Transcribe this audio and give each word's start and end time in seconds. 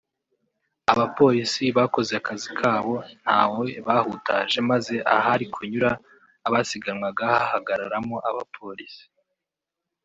Abapolisi 0.91 1.63
bakoze 1.77 2.11
akazi 2.19 2.49
kabo 2.59 2.95
ntawe 3.23 3.67
bahutaje 3.87 4.57
maze 4.69 4.95
ahari 5.15 5.45
kunyura 5.53 5.91
abasiganwaga 6.47 7.23
hahagararamo 7.39 8.15
abapolisi 8.29 9.05